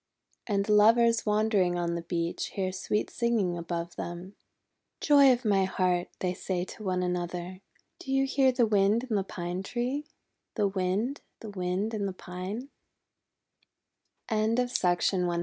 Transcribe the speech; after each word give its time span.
And 0.47 0.67
Lovers 0.67 1.27
wandering 1.27 1.77
on 1.77 1.93
the 1.93 2.01
beach 2.01 2.47
hear 2.55 2.71
sweet 2.71 3.11
singing 3.11 3.55
above 3.55 3.97
them. 3.97 4.33
"Joy 4.99 5.31
of 5.31 5.45
my 5.45 5.65
heart," 5.65 6.07
they 6.21 6.33
say 6.33 6.65
one 6.79 7.01
to 7.01 7.05
another, 7.05 7.61
"do 7.99 8.11
you 8.11 8.25
hear 8.25 8.51
the 8.51 8.65
Wind 8.65 9.05
in 9.11 9.15
the 9.15 9.23
Pine 9.23 9.61
Tree— 9.61 10.07
the 10.55 10.67
Wind, 10.67 11.21
the 11.41 11.51
Wind 11.51 11.93
in 11.93 12.07
the 12.07 12.13
Pine?" 12.13 12.69